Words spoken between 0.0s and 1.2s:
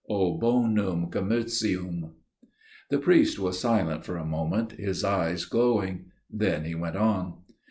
O bonum